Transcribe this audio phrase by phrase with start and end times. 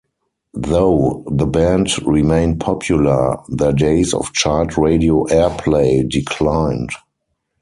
[0.55, 6.89] Though the band remained popular, their days of chart radio airplay declined.